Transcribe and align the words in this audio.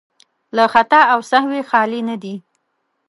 له 0.55 0.63
خطا 0.73 1.01
او 1.13 1.19
سهوی 1.31 1.61
خالي 1.69 2.01
نه 2.09 2.15
دي. 2.23 2.35